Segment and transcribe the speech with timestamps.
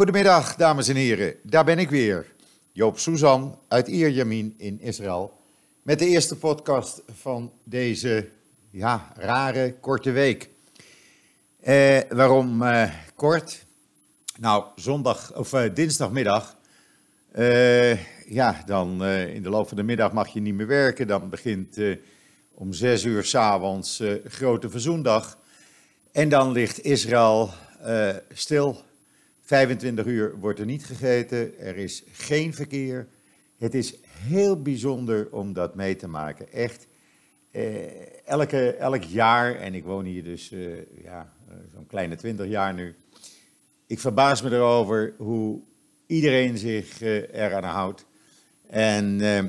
[0.00, 1.34] Goedemiddag, dames en heren.
[1.42, 2.26] Daar ben ik weer.
[2.72, 5.32] Joop Suzan uit Ierjamin in Israël.
[5.82, 8.28] Met de eerste podcast van deze
[8.70, 10.50] ja, rare, korte week.
[11.60, 13.64] Eh, waarom eh, kort?
[14.38, 16.56] Nou, zondag of eh, dinsdagmiddag.
[17.32, 21.06] eh, ja, dan eh, in de loop van de middag mag je niet meer werken.
[21.06, 21.96] Dan begint eh,
[22.54, 25.38] om zes uur s'avonds eh Grote Verzoendag.
[26.12, 27.50] En dan ligt Israël
[28.32, 28.88] stil.
[29.50, 31.58] 25 uur wordt er niet gegeten.
[31.58, 33.08] Er is geen verkeer.
[33.58, 36.52] Het is heel bijzonder om dat mee te maken.
[36.52, 36.86] Echt.
[37.50, 42.46] Eh, elke, elk jaar, en ik woon hier dus eh, ja, eh, zo'n kleine 20
[42.46, 42.94] jaar nu.
[43.86, 45.60] Ik verbaas me erover hoe
[46.06, 48.06] iedereen zich eh, eraan houdt.
[48.66, 49.44] En eh,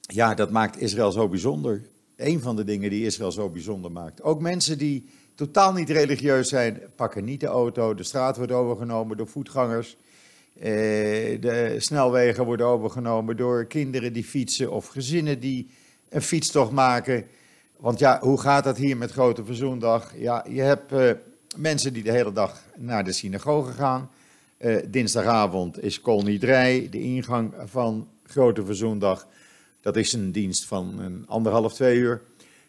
[0.00, 1.82] ja, dat maakt Israël zo bijzonder.
[2.16, 4.22] Een van de dingen die Israël zo bijzonder maakt.
[4.22, 7.94] Ook mensen die totaal niet religieus zijn, pakken niet de auto.
[7.94, 9.96] De straat wordt overgenomen door voetgangers.
[10.54, 10.64] Eh,
[11.40, 15.70] de snelwegen worden overgenomen door kinderen die fietsen of gezinnen die
[16.08, 17.26] een fietstocht maken.
[17.76, 20.12] Want ja, hoe gaat dat hier met Grote Verzoendag?
[20.16, 21.10] Ja, je hebt eh,
[21.56, 24.10] mensen die de hele dag naar de synagoge gaan.
[24.58, 29.26] Eh, dinsdagavond is Kol Nidrei, de ingang van Grote Verzoendag.
[29.80, 32.22] Dat is een dienst van een anderhalf, twee uur.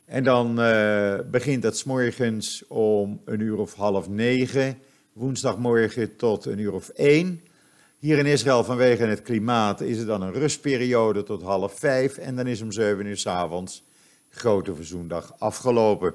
[0.08, 4.78] En dan eh, begint het 's morgens om een uur of half negen,
[5.14, 7.42] woensdagmorgen tot een uur of één.
[8.00, 12.36] Hier in Israël vanwege het klimaat is er dan een rustperiode tot half vijf en
[12.36, 13.84] dan is om zeven uur 's avonds
[14.30, 16.14] Grote Verzoendag afgelopen.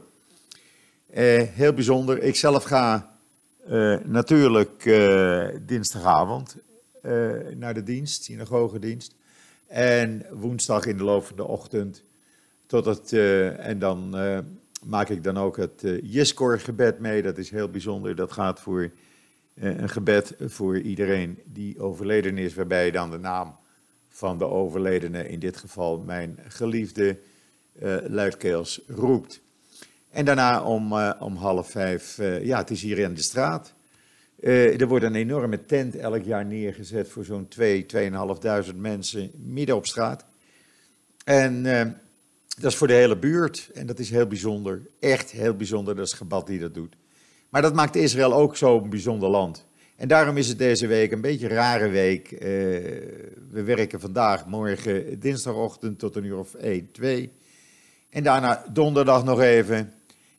[1.10, 2.22] Eh, heel bijzonder.
[2.22, 3.16] Ik zelf ga
[3.66, 4.82] eh, natuurlijk
[5.66, 6.56] dinsdagavond
[7.54, 9.14] naar de dienst, synagogedienst.
[9.66, 12.02] En woensdag in de loop van de ochtend
[12.72, 14.38] tot het, eh, en dan eh,
[14.84, 17.22] maak ik dan ook het uh, Jiskor-gebed mee.
[17.22, 18.14] Dat is heel bijzonder.
[18.14, 18.90] Dat gaat voor
[19.54, 23.56] eh, een gebed voor iedereen die overleden is, waarbij dan de naam
[24.08, 27.18] van de overledene, in dit geval mijn geliefde,
[27.78, 29.40] eh, luidkeels roept.
[30.10, 33.74] En daarna om, eh, om half vijf, eh, ja, het is hier in de straat.
[34.40, 39.76] Eh, er wordt een enorme tent elk jaar neergezet voor zo'n 2, 2.500 mensen midden
[39.76, 40.24] op straat.
[41.24, 41.86] En eh,
[42.60, 44.82] dat is voor de hele buurt en dat is heel bijzonder.
[45.00, 46.94] Echt heel bijzonder, dat is die dat doet.
[47.48, 49.64] Maar dat maakt Israël ook zo'n bijzonder land.
[49.96, 52.32] En daarom is het deze week een beetje een rare week.
[52.32, 52.38] Eh,
[53.50, 57.32] we werken vandaag, morgen, dinsdagochtend tot een uur of 1, 2.
[58.10, 59.92] En daarna donderdag nog even.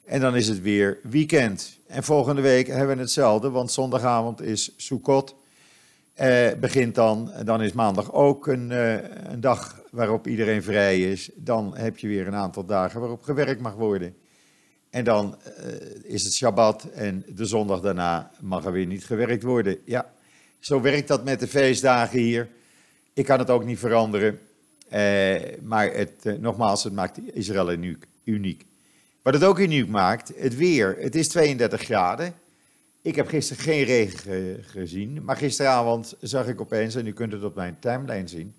[0.06, 1.80] En dan is het weer weekend.
[1.88, 5.36] En volgende week hebben we hetzelfde, want zondagavond is Sukkot.
[6.14, 8.94] Eh, begint dan, dan is maandag ook een, eh,
[9.32, 11.30] een dag waarop iedereen vrij is.
[11.36, 14.16] Dan heb je weer een aantal dagen waarop gewerkt mag worden.
[14.90, 15.66] En dan eh,
[16.04, 19.78] is het Shabbat en de zondag daarna mag er weer niet gewerkt worden.
[19.86, 20.14] Ja,
[20.60, 22.48] zo werkt dat met de feestdagen hier.
[23.14, 24.40] Ik kan het ook niet veranderen.
[25.62, 27.78] Maar het, nogmaals, het maakt Israël
[28.24, 28.66] uniek.
[29.22, 30.98] Wat het ook uniek maakt, het weer.
[31.00, 32.34] Het is 32 graden.
[33.04, 37.32] Ik heb gisteren geen regen ge- gezien, maar gisteravond zag ik opeens, en u kunt
[37.32, 38.54] het op mijn timeline zien,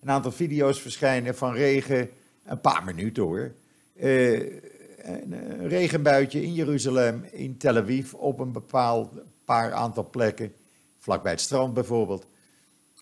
[0.00, 2.10] een aantal video's verschijnen van regen,
[2.44, 3.54] een paar minuten hoor.
[3.96, 9.12] Eh, een, een regenbuitje in Jeruzalem, in Tel Aviv, op een bepaald
[9.44, 10.52] paar aantal plekken,
[10.98, 12.26] vlakbij het strand bijvoorbeeld.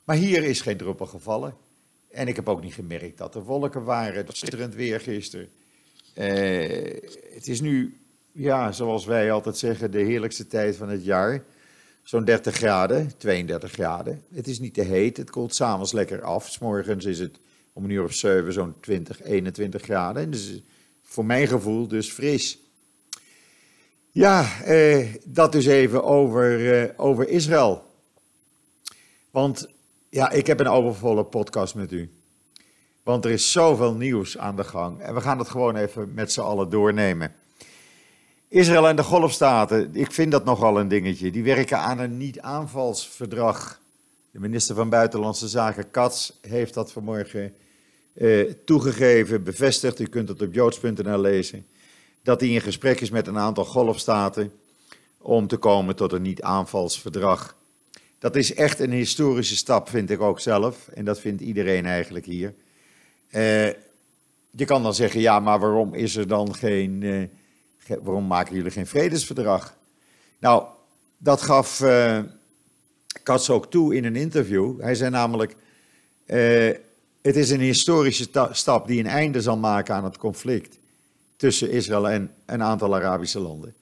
[0.05, 1.55] Maar hier is geen druppel gevallen.
[2.11, 4.15] En ik heb ook niet gemerkt dat er wolken waren.
[4.17, 5.49] Het was schitterend weer gisteren.
[6.15, 7.01] Eh,
[7.35, 7.97] het is nu,
[8.33, 11.45] ja, zoals wij altijd zeggen, de heerlijkste tijd van het jaar.
[12.03, 14.23] Zo'n 30 graden, 32 graden.
[14.35, 16.49] Het is niet te heet, het koelt s'avonds lekker af.
[16.49, 17.39] S'morgens is het
[17.73, 20.23] om een uur of 7 zo'n 20, 21 graden.
[20.23, 20.63] En dus
[21.03, 22.59] voor mijn gevoel dus fris.
[24.11, 27.83] Ja, eh, dat dus even over, eh, over Israël.
[29.31, 29.69] Want
[30.09, 32.11] ja, ik heb een overvolle podcast met u.
[33.03, 35.01] Want er is zoveel nieuws aan de gang.
[35.01, 37.35] En we gaan het gewoon even met z'n allen doornemen.
[38.53, 41.31] Israël en de Golfstaten, ik vind dat nogal een dingetje.
[41.31, 43.81] Die werken aan een niet-aanvalsverdrag.
[44.31, 47.55] De minister van Buitenlandse Zaken, Katz, heeft dat vanmorgen
[48.15, 50.01] eh, toegegeven, bevestigd.
[50.01, 51.67] U kunt het op joods.nl lezen.
[52.23, 54.53] Dat hij in gesprek is met een aantal Golfstaten
[55.19, 57.57] om te komen tot een niet-aanvalsverdrag.
[58.19, 60.89] Dat is echt een historische stap, vind ik ook zelf.
[60.89, 62.55] En dat vindt iedereen eigenlijk hier.
[63.29, 63.67] Eh,
[64.51, 67.41] je kan dan zeggen, ja, maar waarom is er dan geen, eh,
[68.03, 69.77] waarom maken jullie geen vredesverdrag?
[70.39, 70.65] Nou,
[71.19, 72.19] dat gaf eh
[73.23, 74.81] Katz ook toe in een interview.
[74.81, 75.57] Hij zei namelijk,
[76.27, 76.71] eh,
[77.23, 80.79] het is een historische ta- stap die een einde zal maken aan het conflict
[81.37, 83.75] tussen Israël en een aantal Arabische landen.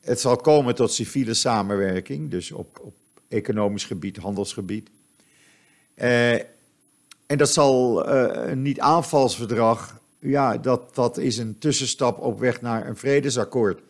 [0.00, 2.94] Het zal komen tot civiele samenwerking, dus op, op
[3.28, 4.88] economisch gebied, handelsgebied.
[5.96, 6.32] Uh,
[7.26, 12.86] en dat zal uh, een niet-aanvalsverdrag, ja, dat, dat is een tussenstap op weg naar
[12.86, 13.82] een vredesakkoord.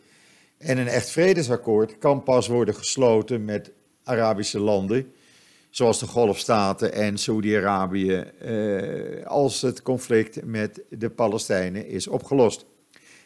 [0.57, 3.71] En een echt vredesakkoord kan pas worden gesloten met
[4.03, 5.13] Arabische landen,
[5.69, 12.65] zoals de Golfstaten en Saudi-Arabië, uh, als het conflict met de Palestijnen is opgelost.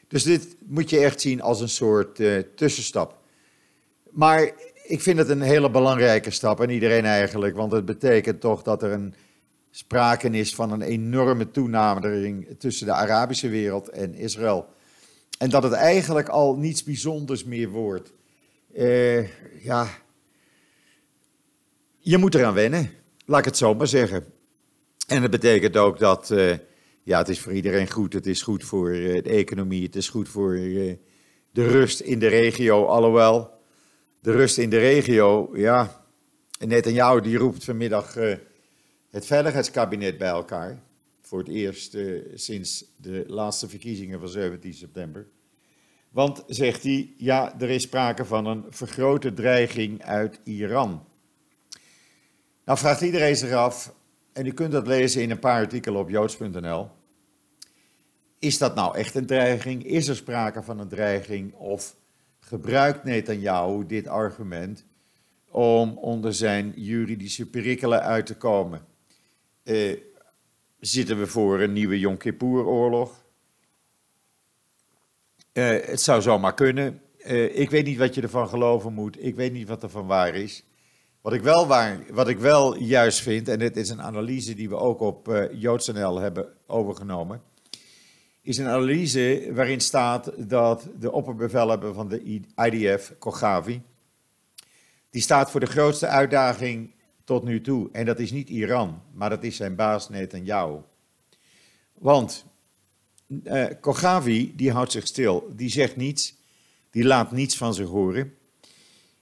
[0.08, 3.18] Dus dit moet je echt zien als een soort uh, tussenstap.
[4.12, 4.52] Maar
[4.84, 8.84] ik vind het een hele belangrijke stap en iedereen eigenlijk, want het betekent toch dat
[8.84, 9.14] er een
[9.76, 14.66] sprake is van een enorme toenadering tussen de Arabische wereld en Israël.
[15.38, 18.14] En dat het eigenlijk al niets bijzonders meer wordt.
[18.74, 19.28] Uh,
[19.64, 19.88] ja,
[22.00, 22.92] je moet eraan wennen,
[23.26, 24.26] laat ik het zo maar zeggen.
[25.08, 26.58] En dat betekent ook dat, uh,
[27.04, 28.14] ja, het is voor iedereen goed.
[28.14, 32.28] Het is goed voor uh, de economie, het is goed voor de rust in de
[32.28, 32.86] regio.
[32.86, 33.52] Alhoewel,
[34.20, 36.06] de rust in de regio, ja,
[36.60, 38.16] Netanyahu die roept vanmiddag
[39.16, 40.82] het veiligheidskabinet bij elkaar.
[41.22, 45.28] Voor het eerst uh, sinds de laatste verkiezingen van 17 september.
[46.10, 51.06] Want, zegt hij, ja, er is sprake van een vergrote dreiging uit Iran.
[52.66, 53.94] Nou vraagt iedereen zich af,
[54.34, 56.90] en u kunt dat lezen in een paar artikelen op joods.nl.
[58.40, 59.84] Is dat nou echt een dreiging?
[59.84, 61.54] Is er sprake van een dreiging?
[61.54, 61.96] Of
[62.40, 64.86] gebruikt Netanyahu dit argument
[65.50, 68.94] om onder zijn juridische perikelen uit te komen?
[69.66, 69.98] Uh,
[70.80, 73.26] zitten we voor een nieuwe Yom Kippur-oorlog?
[75.54, 77.02] Uh, het zou zomaar kunnen.
[77.28, 79.24] Uh, ik weet niet wat je ervan geloven moet.
[79.24, 80.64] Ik weet niet wat er van waar is.
[81.22, 84.70] Wat ik wel, waar, wat ik wel juist vind, en dit is een analyse die
[84.70, 87.42] we ook op uh, JoodsNL hebben overgenomen,
[88.42, 93.82] is een analyse waarin staat dat de opperbevelhebber van de IDF, Kogavi,
[95.10, 96.95] die staat voor de grootste uitdaging
[97.26, 97.90] tot nu toe.
[97.92, 100.78] En dat is niet Iran, maar dat is zijn baas Netanyahu.
[101.94, 102.46] Want
[103.28, 106.36] uh, Kogavi, die houdt zich stil, die zegt niets,
[106.90, 108.34] die laat niets van zich horen.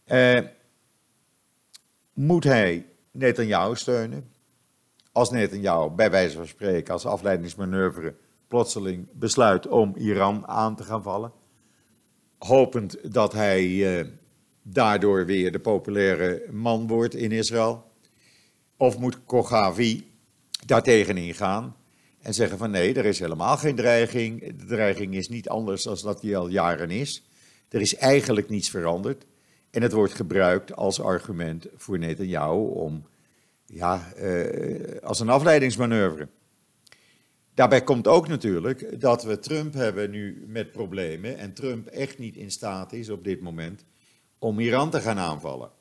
[0.07, 0.39] Uh,
[2.13, 4.31] moet hij Netanyahu steunen?
[5.11, 8.15] Als Netanyahu, bij wijze van spreken, als afleidingsmanoeuvre
[8.47, 11.31] plotseling besluit om Iran aan te gaan vallen,
[12.37, 14.07] hopend dat hij uh,
[14.61, 17.91] daardoor weer de populaire man wordt in Israël.
[18.83, 20.11] Of moet Kogavi
[20.65, 21.75] daartegen ingaan
[22.21, 24.57] en zeggen van nee, er is helemaal geen dreiging.
[24.57, 27.23] De dreiging is niet anders dan dat die al jaren is.
[27.69, 29.25] Er is eigenlijk niets veranderd.
[29.71, 33.05] En het wordt gebruikt als argument voor Netanyahu om,
[33.65, 36.27] ja, eh, als een afleidingsmanoeuvre.
[37.53, 42.35] Daarbij komt ook natuurlijk dat we Trump hebben nu met problemen en Trump echt niet
[42.35, 43.85] in staat is op dit moment
[44.39, 45.71] om Iran te gaan aanvallen.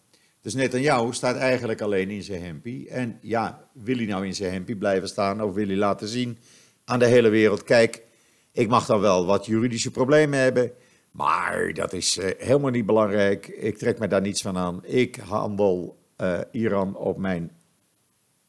[0.43, 2.89] Dus Netanyahu staat eigenlijk alleen in zijn hempie.
[2.89, 6.39] En ja, wil hij nou in zijn hempie blijven staan of wil hij laten zien
[6.85, 8.03] aan de hele wereld, kijk,
[8.53, 10.73] ik mag dan wel wat juridische problemen hebben,
[11.11, 13.47] maar dat is uh, helemaal niet belangrijk.
[13.47, 14.85] Ik trek me daar niets van aan.
[14.85, 17.53] Ik handel uh, Iran op, mijn,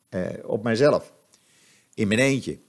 [0.09, 1.13] uh, op mijzelf,
[1.93, 2.59] in mijn eentje.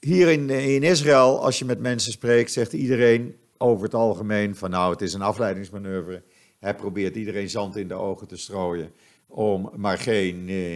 [0.00, 4.70] hier in, in Israël, als je met mensen spreekt, zegt iedereen over het algemeen van
[4.70, 6.22] nou, het is een afleidingsmanoeuvre.
[6.64, 8.92] Hij probeert iedereen zand in de ogen te strooien
[9.26, 10.72] om maar geen eh,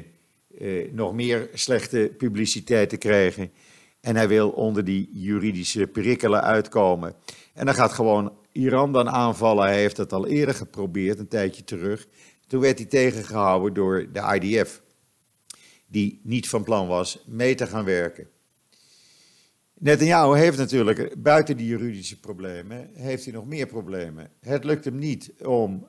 [0.58, 3.50] eh, nog meer slechte publiciteit te krijgen.
[4.00, 7.14] En hij wil onder die juridische perikelen uitkomen.
[7.54, 9.64] En dan gaat gewoon Iran dan aanvallen.
[9.64, 12.06] Hij heeft het al eerder geprobeerd, een tijdje terug.
[12.46, 14.82] Toen werd hij tegengehouden door de IDF,
[15.86, 18.28] die niet van plan was mee te gaan werken.
[19.80, 24.30] Netanyahu heeft natuurlijk, buiten die juridische problemen, heeft hij nog meer problemen.
[24.40, 25.86] Het lukt hem niet om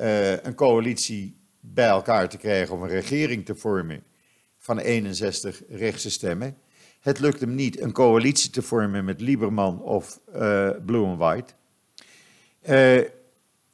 [0.00, 4.02] uh, een coalitie bij elkaar te krijgen of een regering te vormen
[4.58, 6.56] van 61 rechtse stemmen.
[7.00, 11.52] Het lukt hem niet een coalitie te vormen met Lieberman of uh, Blue and White.
[12.68, 13.10] Uh,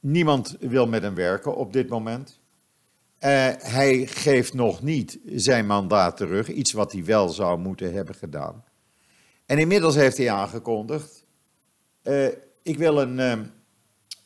[0.00, 2.40] niemand wil met hem werken op dit moment.
[3.58, 8.64] hij geeft nog niet zijn mandaat terug, iets wat hij wel zou moeten hebben gedaan.
[9.54, 11.26] En inmiddels heeft hij aangekondigd:
[12.02, 12.26] uh,
[12.62, 13.18] ik wil een,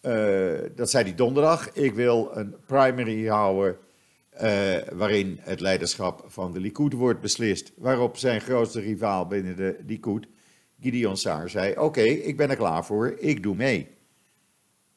[0.02, 3.76] uh, dat zei hij donderdag, ik wil een primary houden.
[4.34, 7.72] Uh, waarin het leiderschap van de Likud wordt beslist.
[7.76, 10.28] Waarop zijn grootste rivaal binnen de Likud,
[10.80, 13.96] Gideon Saar, zei: Oké, ik ben er klaar voor, ik doe mee.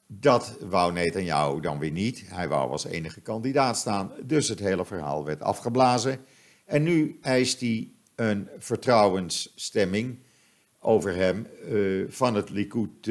[0.07, 2.23] Dat wou Netanyahu dan weer niet.
[2.27, 6.19] Hij wou als enige kandidaat staan, dus het hele verhaal werd afgeblazen.
[6.65, 7.91] En nu eist hij
[8.29, 10.19] een vertrouwensstemming
[10.79, 11.47] over hem
[12.09, 13.05] van, het Likud,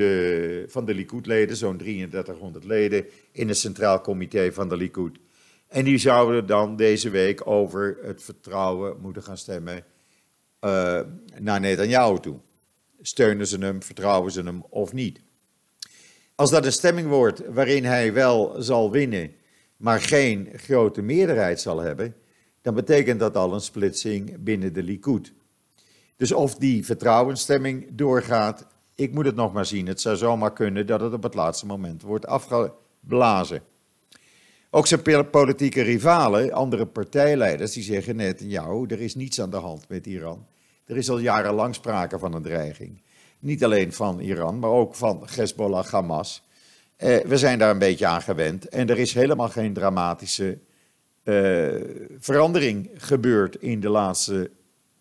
[0.66, 5.18] van de Likud-leden, zo'n 3300 leden in het Centraal Comité van de Likud.
[5.68, 9.84] En die zouden dan deze week over het vertrouwen moeten gaan stemmen
[10.60, 11.00] uh,
[11.38, 12.38] naar Netanyahu toe.
[13.00, 15.20] Steunen ze hem, vertrouwen ze hem of niet?
[16.34, 19.34] Als dat een stemming wordt waarin hij wel zal winnen,
[19.76, 22.14] maar geen grote meerderheid zal hebben,
[22.62, 25.32] dan betekent dat al een splitsing binnen de Likud.
[26.16, 29.86] Dus of die vertrouwensstemming doorgaat, ik moet het nog maar zien.
[29.86, 33.62] Het zou zomaar kunnen dat het op het laatste moment wordt afgeblazen.
[34.70, 39.56] Ook zijn politieke rivalen, andere partijleiders, die zeggen net, ja, er is niets aan de
[39.56, 40.46] hand met Iran.
[40.84, 43.02] Er is al jarenlang sprake van een dreiging.
[43.38, 46.42] Niet alleen van Iran, maar ook van Hezbollah, Hamas.
[46.96, 50.58] Eh, we zijn daar een beetje aan gewend en er is helemaal geen dramatische
[52.18, 54.50] verandering gebeurd in de laatste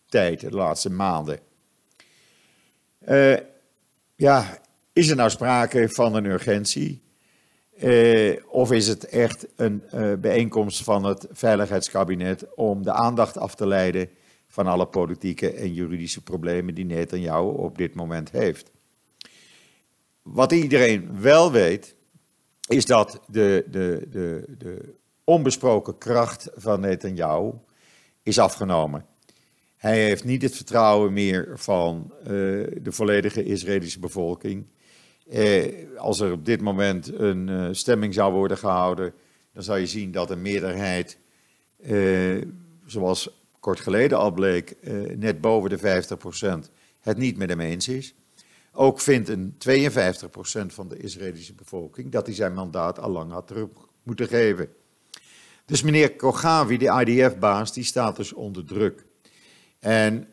[0.09, 1.39] tijd, de laatste maanden.
[3.07, 3.37] Uh,
[4.15, 4.59] ja,
[4.93, 7.01] is er nou sprake van een urgentie?
[7.83, 9.83] Uh, of is het echt een
[10.21, 14.09] bijeenkomst van het Veiligheidskabinet om de aandacht af te leiden
[14.47, 18.71] van alle politieke en juridische problemen die Netanyahu op dit moment heeft?
[20.21, 21.95] Wat iedereen wel weet,
[22.67, 24.95] is dat de, de, de, de
[25.29, 27.51] onbesproken kracht van Netanyahu
[28.23, 29.05] is afgenomen.
[29.75, 32.27] Hij heeft niet het vertrouwen meer van uh,
[32.81, 34.65] de volledige Israëlische bevolking.
[35.29, 39.13] Eh, als er op dit moment een uh, stemming zou worden gehouden,
[39.53, 41.17] dan zou je zien dat een meerderheid,
[41.81, 42.41] eh,
[42.85, 44.75] zoals kort geleden al bleek,
[45.15, 48.15] net boven de 50% het niet met hem eens is.
[48.71, 53.47] Ook vindt een 52% van de Israëlische bevolking dat hij zijn mandaat al lang had
[53.47, 53.67] terug
[54.03, 54.69] moeten geven.
[55.69, 59.05] Dus meneer Kogavi, de IDF-baas, die staat dus onder druk.
[59.79, 60.27] En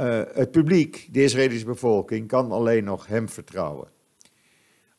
[0.00, 3.88] uh, het publiek, de Israëlische bevolking, kan alleen nog hem vertrouwen.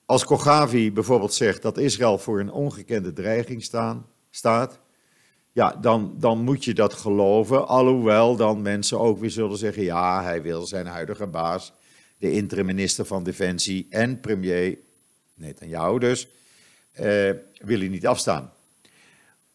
[0.05, 4.79] Als Kogavi bijvoorbeeld zegt dat Israël voor een ongekende dreiging staan, staat,
[5.51, 7.67] ja, dan, dan moet je dat geloven.
[7.67, 11.73] Alhoewel dan mensen ook weer zullen zeggen, ja, hij wil zijn huidige baas,
[12.17, 14.77] de interim-minister van Defensie en premier
[15.59, 16.27] jou dus,
[16.91, 18.51] eh, wil hij niet afstaan.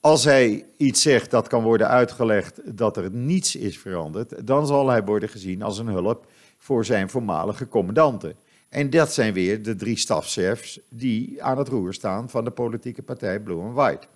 [0.02, 4.88] Als hij iets zegt dat kan worden uitgelegd dat er niets is veranderd, dan zal
[4.88, 6.26] hij worden gezien als een hulp
[6.58, 8.34] voor zijn voormalige commandanten.
[8.68, 13.02] En dat zijn weer de drie stafchefs die aan het roer staan van de politieke
[13.02, 14.06] partij Blue and White.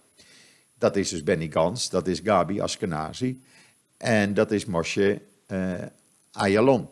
[0.78, 3.43] Dat is dus Benny Gans, dat is Gabi Askenazi
[3.97, 5.75] en dat is Moshe uh,
[6.33, 6.88] Ayalon.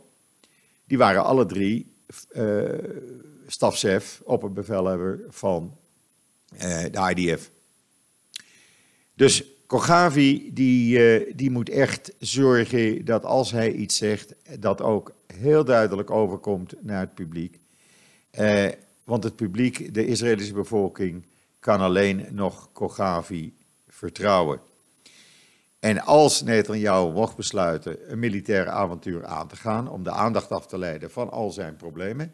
[0.85, 1.93] Die waren alle drie
[2.33, 2.69] uh,
[3.47, 5.77] stafchef, opperbevelhebber van
[6.53, 7.51] uh, de IDF.
[9.15, 15.65] Dus Kogavi die, die moet echt zorgen dat als hij iets zegt, dat ook heel
[15.65, 17.59] duidelijk overkomt naar het publiek.
[18.31, 18.67] Eh,
[19.05, 21.27] want het publiek, de Israëlische bevolking,
[21.61, 23.55] kan alleen nog Kogavi
[23.89, 24.61] vertrouwen.
[25.79, 30.67] En als Netanyahu mocht besluiten een militair avontuur aan te gaan om de aandacht af
[30.67, 32.33] te leiden van al zijn problemen,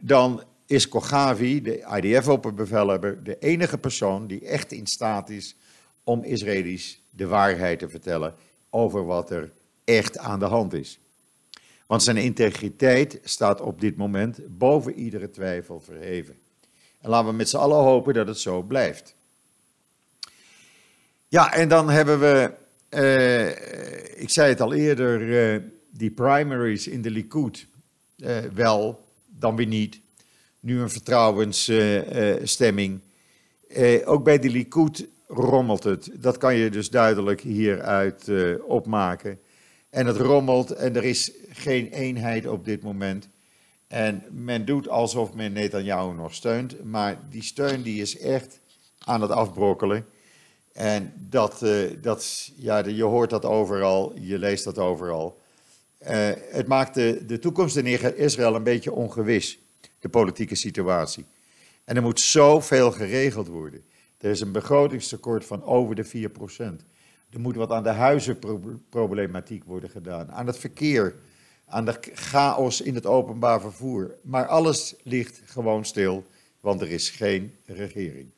[0.00, 5.56] dan is Kogavi, de IDF-opperbevelhebber, de enige persoon die echt in staat is
[6.08, 8.34] om Israëli's de waarheid te vertellen
[8.70, 9.52] over wat er
[9.84, 10.98] echt aan de hand is.
[11.86, 16.38] Want zijn integriteit staat op dit moment boven iedere twijfel verheven.
[17.00, 19.14] En laten we met z'n allen hopen dat het zo blijft.
[21.28, 22.52] Ja, en dan hebben we,
[22.90, 27.66] uh, ik zei het al eerder, uh, die primaries in de Likud.
[28.16, 30.00] Uh, wel, dan weer niet.
[30.60, 33.00] Nu een vertrouwensstemming.
[34.04, 36.10] ook bij de Likud rommelt het.
[36.12, 38.30] Dat kan je dus duidelijk hieruit
[38.66, 39.38] opmaken.
[39.90, 43.28] En het rommelt en er is geen eenheid op dit moment.
[43.88, 48.60] En men doet alsof men Netanyahu nog steunt, maar die steun die is echt
[48.98, 50.06] aan het afbrokkelen.
[50.72, 55.40] En dat, uh, dat, ja, je hoort dat overal, je leest dat overal.
[56.02, 59.58] Uh, het maakt de, de toekomst in Israël een beetje ongewis,
[60.00, 61.24] de politieke situatie.
[61.84, 63.82] En er moet zoveel geregeld worden.
[64.18, 66.84] Er is een begrotingstekort van over de 4 procent.
[67.30, 71.14] Er moet wat aan de huizenproblematiek worden gedaan, aan het verkeer,
[71.66, 74.14] aan de chaos in het openbaar vervoer.
[74.22, 76.26] Maar alles ligt gewoon stil,
[76.60, 78.30] want er is geen regering.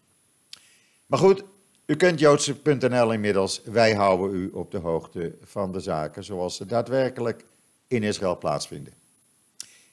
[1.07, 1.45] Maar goed,
[1.87, 3.63] u kent Joodse.nl inmiddels.
[3.65, 7.45] Wij houden u op de hoogte van de zaken zoals ze daadwerkelijk
[7.89, 8.93] in Israël plaatsvinden.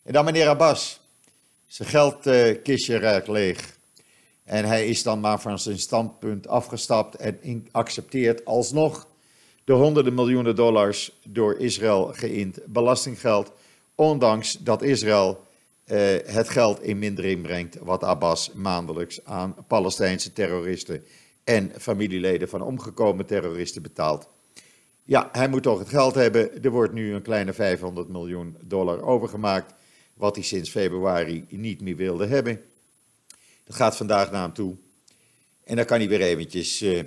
[0.04, 1.02] En dan meneer Abbas.
[1.68, 3.77] Zijn geldkistje ruikt leeg.
[4.48, 9.08] En hij is dan maar van zijn standpunt afgestapt en accepteert alsnog
[9.64, 13.52] de honderden miljoenen dollars door Israël geïnd belastinggeld
[13.96, 15.40] ondanks dat Israël
[15.86, 21.04] uh, het geld in mindering brengt wat Abbas maandelijks aan Palestijnse terroristen
[21.44, 24.30] en familieleden van omgekomen terroristen betaalt.
[25.04, 26.64] Ja, hij moet toch het geld hebben.
[26.64, 29.74] Er wordt nu een kleine 500 miljoen dollar overgemaakt,
[30.14, 32.62] wat hij sinds februari niet meer wilde hebben.
[33.68, 34.76] Dat gaat vandaag naar hem toe.
[35.64, 37.04] En dan kan hij weer eventjes uh,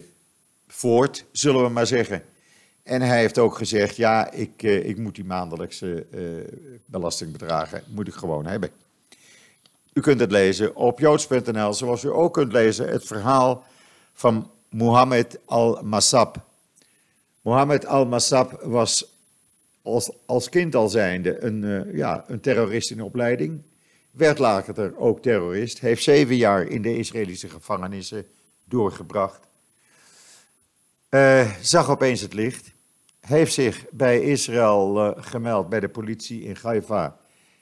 [0.69, 2.23] voort, zullen we maar zeggen.
[2.83, 8.09] En hij heeft ook gezegd, ja, ik, uh, ik moet die maandelijkse uh, belastingbedragen moet
[8.09, 8.71] ik gewoon hebben.
[9.93, 13.65] U kunt het lezen op joods.nl, zoals u ook kunt lezen het verhaal
[14.13, 16.45] van Mohammed al-Massab.
[17.43, 19.07] Mohammed al-Massab was
[19.83, 23.63] als, als kind al zijnde een, ja, een terrorist in opleiding.
[24.11, 25.81] Werd later ook terrorist.
[25.81, 28.27] Heeft zeven jaar in de Israëlische gevangenissen
[28.65, 29.49] doorgebracht.
[31.11, 32.73] Uh, zag opeens het licht.
[33.21, 37.19] Heeft zich bij Israël uh, gemeld bij de politie in Haifa.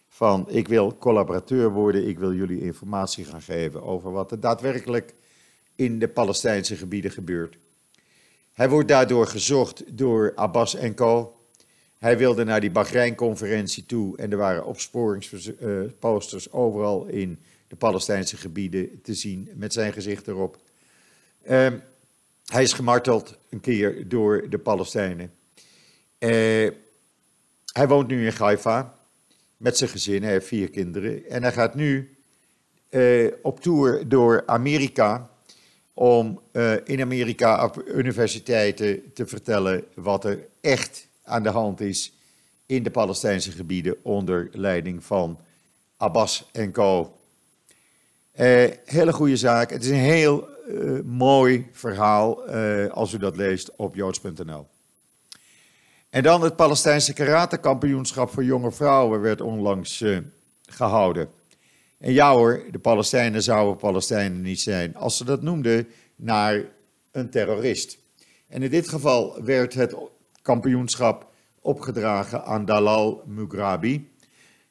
[0.09, 5.15] Van ik wil collaborateur worden, ik wil jullie informatie gaan geven over wat er daadwerkelijk
[5.75, 7.59] in de Palestijnse gebieden gebeurt.
[8.53, 11.38] Hij wordt daardoor gezocht door Abbas en co.
[11.99, 17.39] Hij wilde naar die Bahrein-conferentie toe en er waren opsporingsposters overal in
[17.69, 20.59] de Palestijnse gebieden te zien met zijn gezicht erop.
[21.43, 21.73] Uh,
[22.45, 25.33] hij is gemarteld een keer door de Palestijnen.
[26.19, 26.71] Uh,
[27.73, 28.95] hij woont nu in Haifa
[29.57, 31.29] met zijn gezin, hij heeft vier kinderen.
[31.29, 32.17] En hij gaat nu
[32.91, 35.31] uh, op tour door Amerika
[35.95, 36.41] om
[36.85, 42.13] in Amerika op universiteiten te vertellen wat er echt aan de hand is
[42.67, 45.39] in de Palestijnse gebieden onder leiding van
[45.97, 47.13] Abbas en co.
[48.35, 49.71] Uh, hele goede zaak.
[49.71, 52.47] Het is een heel uh, mooi verhaal
[52.91, 54.67] als u dat leest op joods.nl.
[56.11, 60.05] En dan het Palestijnse karatekampioenschap voor jonge vrouwen werd onlangs
[60.67, 61.29] gehouden.
[61.99, 66.65] En ja hoor, de Palestijnen zouden Palestijnen niet zijn als ze dat noemden naar
[67.11, 67.99] een terrorist.
[68.49, 69.95] En in dit geval werd het
[70.49, 71.31] kampioenschap
[71.61, 74.11] opgedragen aan Dalal Mugrabi.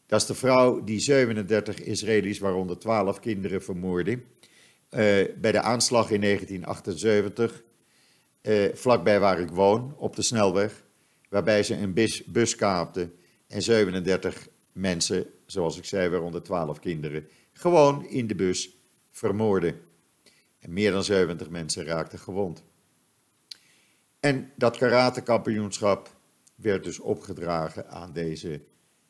[0.06, 4.12] Dat is de vrouw die 37 Israëli's, waaronder 12 kinderen, vermoordde.
[4.12, 4.20] Uh,
[5.38, 7.64] bij de aanslag in 1978,
[8.42, 10.84] uh, eh, vlakbij waar ik woon, op de snelweg,
[11.30, 13.12] waarbij ze een bus, bus kaapte
[13.48, 18.78] en 37 mensen zoals ik zei, waaronder 12 kinderen, gewoon in de bus
[19.12, 19.76] vermoorden.
[20.60, 22.64] En meer dan 70 mensen raakten gewond.
[24.28, 26.10] En dat karatekampioenschap
[26.56, 28.62] werd dus opgedragen aan deze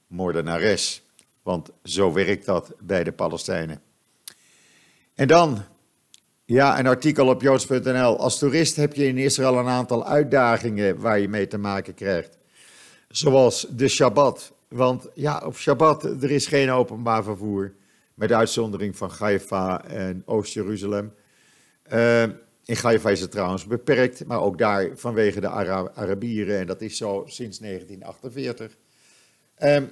[0.08, 1.03] moordenares.
[1.43, 3.82] Want zo werkt dat bij de Palestijnen.
[5.15, 5.63] En dan,
[6.45, 8.19] ja, een artikel op joods.nl.
[8.19, 12.38] Als toerist heb je in Israël een aantal uitdagingen waar je mee te maken krijgt.
[13.08, 17.73] Zoals de Shabbat, want ja, op Shabbat, er is geen openbaar vervoer.
[18.13, 21.13] Met uitzondering van Haifa en Oost-Jeruzalem.
[21.93, 22.23] Uh,
[22.67, 26.60] in Haifa is het trouwens beperkt, maar ook daar vanwege de Ara Arabieren.
[26.60, 28.77] En dat is zo sinds 1948.
[29.60, 29.86] Uh, ehm,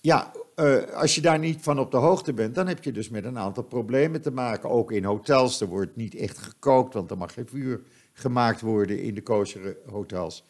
[0.00, 3.08] ja, uh, als je daar niet van op de hoogte bent, dan heb je dus
[3.08, 4.70] met een aantal problemen te maken.
[4.70, 7.80] Ook in hotels, er wordt niet echt gekookt, want er mag geen vuur
[8.12, 10.44] gemaakt worden in de kosher hotels.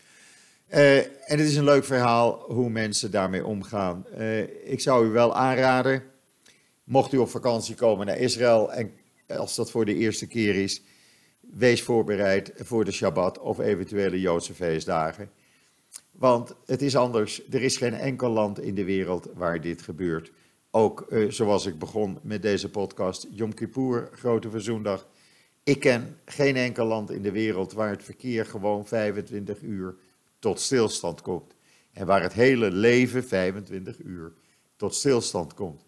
[0.68, 4.06] Uh, en het is een leuk verhaal hoe mensen daarmee omgaan.
[4.18, 6.02] Uh, ik zou u wel aanraden,
[6.84, 8.92] mocht u op vakantie komen naar Israël en
[9.26, 10.82] als dat voor de eerste keer is,
[11.50, 15.30] wees voorbereid voor de Shabbat of eventuele Joodse feestdagen.
[16.10, 17.48] Want het is anders.
[17.50, 20.32] Er is geen enkel land in de wereld waar dit gebeurt.
[20.70, 25.08] Ook uh, zoals ik begon met deze podcast, Yom Kippur, Grote Verzoendag.
[25.62, 29.94] Ik ken geen enkel land in de wereld waar het verkeer gewoon 25 uur
[30.38, 31.54] tot stilstand komt.
[31.92, 34.32] En waar het hele leven, 25 uur,
[34.76, 35.84] tot stilstand komt.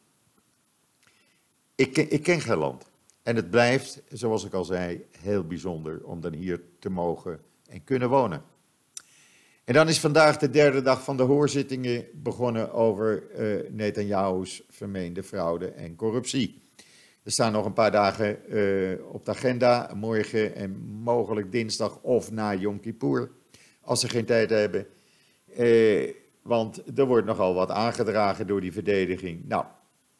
[1.74, 2.90] Ik, ik ken geen land.
[3.24, 7.84] En het blijft, zoals ik al zei, heel bijzonder om dan hier te mogen en
[7.84, 8.42] kunnen wonen.
[9.64, 15.22] En dan is vandaag de derde dag van de hoorzittingen begonnen over uh, Netanyahu's vermeende
[15.22, 16.62] fraude en corruptie.
[17.22, 22.30] Er staan nog een paar dagen uh, op de agenda, morgen en mogelijk dinsdag of
[22.30, 23.30] na Yom Kippur
[23.80, 24.86] als ze geen tijd hebben.
[25.56, 26.10] Eh,
[26.42, 29.48] want er wordt nogal wat aangedragen door die verdediging.
[29.48, 29.64] Nou,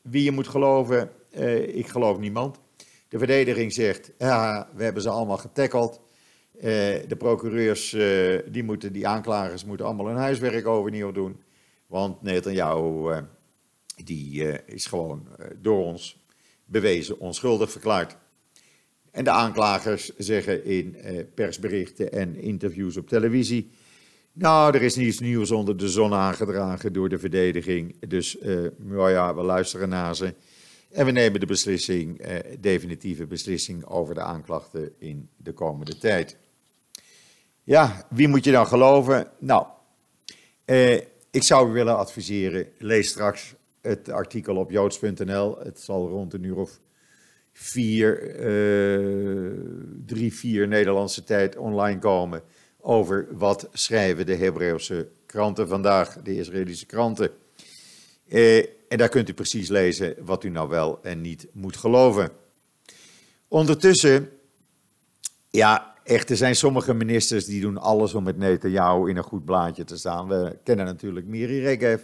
[0.02, 2.60] wie je moet geloven, eh, ik geloof niemand.
[3.14, 6.00] De verdediging zegt, ja, we hebben ze allemaal getackeld.
[6.54, 6.62] Eh,
[7.08, 11.42] de procureurs, eh, die, moeten, die aanklagers moeten allemaal hun huiswerk overnieuw doen.
[11.86, 13.18] Want Netanyahu, uh,
[14.04, 15.28] die eh, is gewoon
[15.60, 16.24] door ons
[16.64, 18.16] bewezen onschuldig verklaard.
[19.10, 20.96] En de aanklagers zeggen in
[21.34, 23.70] persberichten en interviews op televisie
[24.32, 28.08] Nou, er is niets nieuws onder de zon aangedragen door de verdediging.
[28.08, 28.36] Dus
[28.90, 30.34] ja, we luisteren naar ze.
[30.94, 36.36] En we nemen de beslissing, uh, definitieve beslissing over de aanklachten in de komende tijd.
[37.62, 39.30] Ja, wie moet je dan geloven?
[39.38, 39.66] Nou,
[40.66, 40.94] uh,
[41.30, 45.58] ik zou u willen adviseren, lees straks het artikel op joods.nl.
[45.58, 46.80] Het zal rond een uur of
[47.52, 48.34] vier,
[50.06, 52.42] drie, vier Nederlandse tijd online komen
[52.80, 57.30] over wat schrijven de Hebreeuwse kranten vandaag, de Israëlische kranten.
[58.28, 62.30] Eh, en daar kunt u precies lezen wat u nou wel en niet moet geloven.
[63.48, 64.28] Ondertussen,
[65.50, 69.44] ja, echt, er zijn sommige ministers die doen alles om met Netanyahu in een goed
[69.44, 70.28] blaadje te staan.
[70.28, 72.02] We kennen natuurlijk Miri Regev,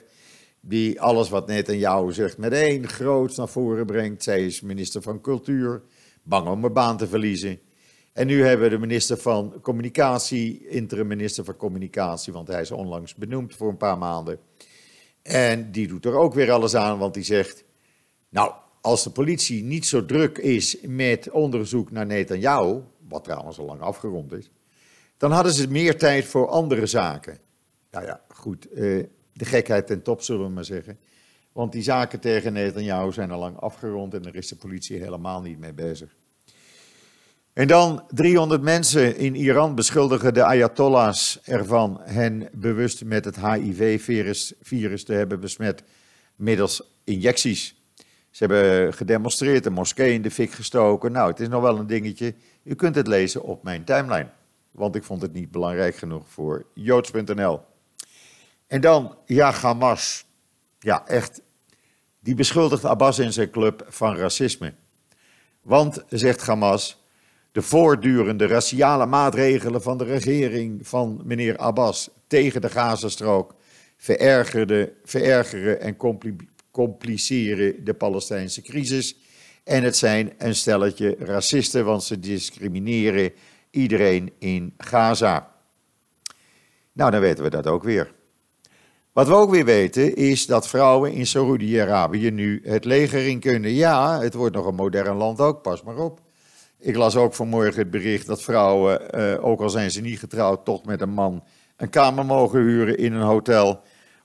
[0.61, 4.23] die alles wat Netanyahu zegt met één groot naar voren brengt.
[4.23, 5.83] Zij is minister van Cultuur,
[6.23, 7.61] bang om haar baan te verliezen.
[8.13, 12.71] En nu hebben we de minister van Communicatie, interim minister van Communicatie, want hij is
[12.71, 14.39] onlangs benoemd voor een paar maanden.
[15.31, 17.65] En die doet er ook weer alles aan, want die zegt,
[18.29, 23.65] nou, als de politie niet zo druk is met onderzoek naar Netanyahu, wat trouwens al
[23.65, 24.51] lang afgerond is,
[25.17, 27.39] dan hadden ze meer tijd voor andere zaken.
[27.91, 30.99] Nou ja, goed, eh, de gekheid ten top zullen we maar zeggen.
[31.53, 35.41] Want die zaken tegen Netanyahu zijn al lang afgerond en daar is de politie helemaal
[35.41, 36.17] niet mee bezig.
[37.61, 45.05] En dan 300 mensen in Iran beschuldigen de Ayatollahs ervan hen bewust met het HIV-virus
[45.05, 45.83] te hebben besmet
[46.37, 47.75] middels injecties.
[48.31, 51.13] Ze hebben gedemonstreerd, een moskee in de fik gestoken.
[51.13, 52.35] Nou, het is nog wel een dingetje.
[52.63, 54.31] U kunt het lezen op mijn timeline,
[54.71, 57.61] want ik vond het niet belangrijk genoeg voor joods.nl.
[58.67, 60.25] En dan, ja, Hamas.
[60.79, 61.43] Ja, echt.
[62.21, 64.75] Die beschuldigt Abbas en zijn club van racisme.
[65.63, 67.00] Want, zegt Hamas,
[67.53, 73.55] de voortdurende raciale maatregelen van de regering van meneer Abbas tegen de Gazastrook
[73.97, 75.97] verergeren, en
[76.71, 79.17] compliceren de Palestijnse crisis.
[79.65, 83.33] En het zijn een stelletje racisten, want ze discrimineren
[83.71, 85.53] iedereen in Gaza.
[86.93, 88.13] Nou, dan weten we dat ook weer.
[89.13, 93.73] Wat we ook weer weten is dat vrouwen in Saoedi-Arabië nu het leger in kunnen.
[93.73, 96.21] Ja, het wordt nog een modern land ook, pas maar op.
[96.81, 100.65] Ik las ook vanmorgen het bericht dat vrouwen, eh, ook al zijn ze niet getrouwd,
[100.65, 101.45] toch met een man
[101.77, 103.83] een kamer mogen huren in een hotel.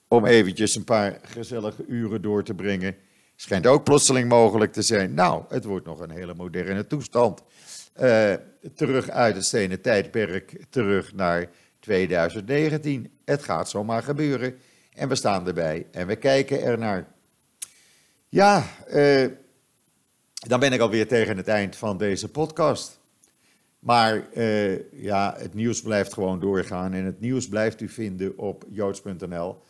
[0.08, 2.96] Om eventjes een paar gezellige uren door te brengen.
[3.36, 5.14] Schijnt ook plotseling mogelijk te zijn.
[5.14, 7.44] Nou, het wordt nog een hele moderne toestand.
[8.02, 8.34] Uh,
[8.76, 13.12] terug uit het stenen tijdperk, terug naar 2019.
[13.26, 14.56] Het gaat zomaar gebeuren.
[14.94, 17.08] En we staan erbij en we kijken ernaar.
[18.30, 18.64] Ja,
[18.94, 19.26] uh,
[20.48, 23.00] dan ben ik alweer tegen het eind van deze podcast.
[23.80, 28.66] Maar uh, ja, het nieuws blijft gewoon doorgaan en het nieuws blijft u vinden op
[28.70, 29.62] joods.nl.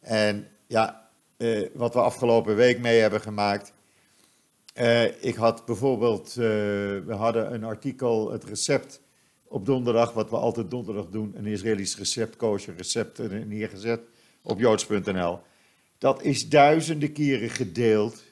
[0.00, 3.72] En ja, uh, wat we afgelopen week mee hebben gemaakt.
[4.74, 9.00] Uh, ik had bijvoorbeeld, we hadden een artikel, het recept
[9.48, 14.00] op donderdag, wat we altijd donderdag doen, een Israëlisch recept, kosher recept neergezet
[14.42, 15.38] op joods.nl.
[15.98, 18.22] Dat is duizenden keren gedeeld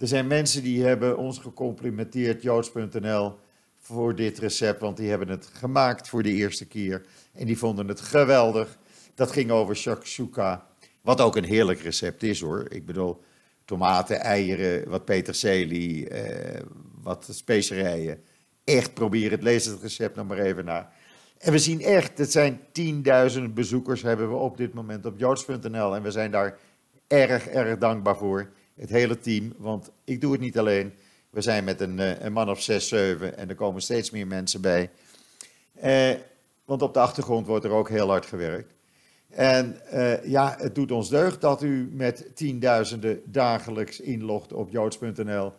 [0.00, 3.34] er zijn mensen die hebben ons gecomplimenteerd, joods.nl,
[3.78, 7.88] voor dit recept, want die hebben het gemaakt voor de eerste keer en die vonden
[7.88, 8.78] het geweldig.
[9.14, 10.66] Dat ging over shakshuka,
[11.00, 12.66] wat ook een heerlijk recept is hoor.
[12.68, 13.20] Ik bedoel,
[13.64, 16.62] tomaten, eieren, wat peterselie, eh,
[17.02, 18.22] wat specerijen.
[18.64, 20.90] Echt probeer het, lees het recept nog maar even na.
[21.38, 25.94] En we zien echt, het zijn tienduizenden bezoekers hebben we op dit moment op joods.nl
[25.94, 26.58] en we zijn daar
[27.06, 30.92] erg, erg dankbaar voor het hele team, want ik doe het niet alleen.
[31.30, 34.26] We zijn met een, eh, een man of zes, zeven en er komen steeds meer
[34.26, 34.90] mensen bij.
[35.74, 36.10] Eh,
[36.64, 38.74] want op de achtergrond wordt er ook heel hard gewerkt.
[39.28, 45.52] En eh, ja, het doet ons deugd dat u met tienduizenden dagelijks inlogt op joods.nl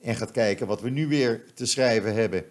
[0.00, 2.44] en gaat kijken wat we nu weer te schrijven hebben.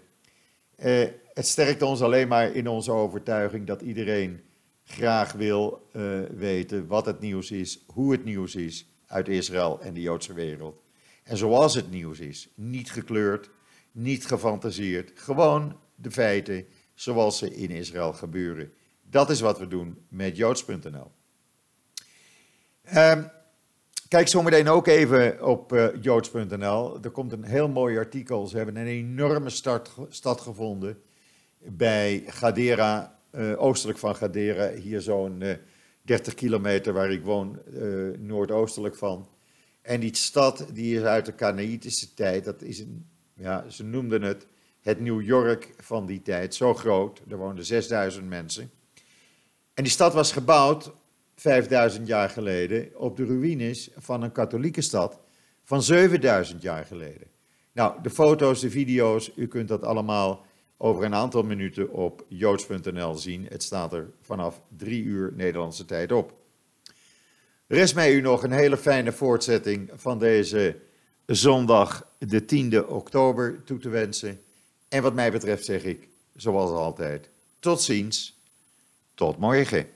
[0.75, 4.41] Eh, het sterkt ons alleen maar in onze overtuiging dat iedereen
[4.83, 9.93] graag wil uh, weten wat het nieuws is, hoe het nieuws is uit Israël en
[9.93, 10.81] de Joodse wereld.
[11.23, 13.49] En zoals het nieuws is, niet gekleurd,
[13.91, 18.73] niet gefantaseerd, gewoon de feiten zoals ze in Israël gebeuren.
[19.01, 20.87] Dat is wat we doen met joods.nl.
[20.91, 21.11] Um,
[22.83, 23.23] ehm,
[24.07, 27.03] kijk zometeen ook even op uh, joods.nl.
[27.03, 28.47] Er komt een heel mooi artikel.
[28.47, 31.01] Ze hebben een enorme start, stad gevonden
[31.57, 34.71] bij Gadera, uh, oostelijk van Gadera.
[34.71, 35.53] Hier zo'n uh,
[36.09, 39.27] 30 kilometer waar ik woon, uh, noordoostelijk van.
[39.81, 42.43] En die stad die is uit de Kanaïtische tijd.
[42.43, 44.47] Dat is een, ja, ze noemden het
[44.81, 46.55] het New York van die tijd.
[46.55, 47.21] Zo groot.
[47.29, 48.71] Er woonden 6000 mensen.
[49.73, 50.91] En die stad was gebouwd
[51.35, 55.19] 5000 jaar geleden op de ruïnes van een katholieke stad
[55.63, 57.27] van 7000 jaar geleden.
[57.71, 60.45] Nou, de foto's, de video's, u kunt dat allemaal
[60.81, 63.45] over een aantal minuten op joods.nl zien.
[63.49, 66.33] Het staat er vanaf drie uur Nederlandse tijd op.
[67.67, 70.75] Rest mij u nog een hele fijne voortzetting van deze
[71.25, 74.41] zondag, de 10e oktober, toe te wensen.
[74.89, 78.39] En wat mij betreft zeg ik, zoals altijd, tot ziens,
[79.13, 79.87] tot morgen.